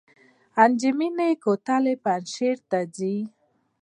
[0.63, 3.15] انجمین کوتل پنجشیر ته ځي؟